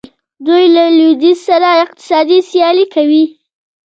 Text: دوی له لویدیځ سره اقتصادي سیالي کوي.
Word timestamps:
دوی 0.45 0.63
له 0.75 0.83
لویدیځ 0.97 1.39
سره 1.49 1.69
اقتصادي 1.83 2.39
سیالي 2.49 2.85
کوي. 2.95 3.23